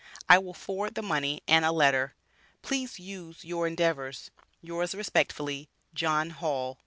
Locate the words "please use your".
2.63-3.67